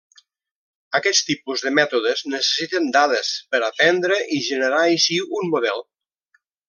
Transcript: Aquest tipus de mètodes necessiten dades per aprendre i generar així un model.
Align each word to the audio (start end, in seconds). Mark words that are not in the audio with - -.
Aquest 0.99 1.27
tipus 1.27 1.63
de 1.65 1.71
mètodes 1.79 2.23
necessiten 2.35 2.89
dades 2.97 3.31
per 3.53 3.61
aprendre 3.69 4.19
i 4.39 4.41
generar 4.49 4.81
així 4.87 5.21
un 5.43 5.53
model. 5.53 5.85